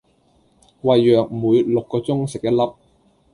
[0.81, 2.73] 胃藥每六個鐘食一粒